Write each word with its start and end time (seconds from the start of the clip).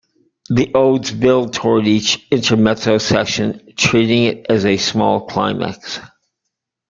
The 0.49 0.71
odes 0.73 1.11
build 1.11 1.53
toward 1.53 1.85
each 1.85 2.27
intermezzo 2.31 2.97
section, 2.97 3.75
treating 3.77 4.23
it 4.23 4.47
as 4.49 4.65
a 4.65 4.77
small 4.77 5.27
climax. 5.27 5.99